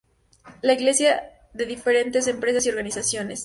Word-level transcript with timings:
La 0.63 0.73
Iglesia 0.73 1.29
de 1.53 1.67
diferentes 1.67 2.25
empresas 2.25 2.65
y 2.65 2.69
organizaciones. 2.69 3.39